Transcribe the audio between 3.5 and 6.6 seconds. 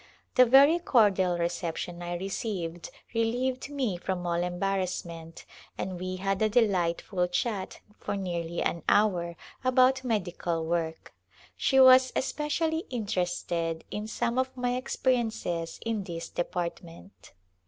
me from all embarrassment and we had a